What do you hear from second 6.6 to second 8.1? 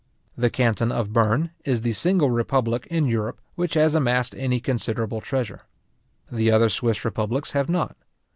Swiss republics have not.